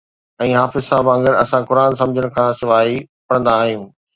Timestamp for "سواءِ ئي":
2.63-2.97